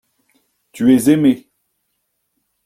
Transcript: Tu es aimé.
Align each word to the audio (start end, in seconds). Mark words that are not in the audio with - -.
Tu 0.71 0.89
es 0.95 1.09
aimé. 1.09 1.47